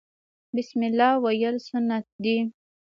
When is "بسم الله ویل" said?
0.55-1.55